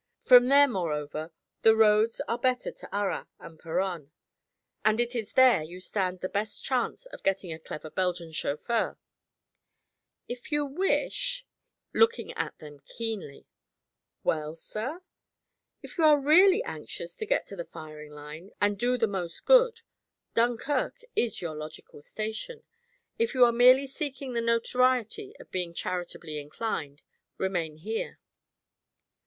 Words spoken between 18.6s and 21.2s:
do the most good, Dunkirk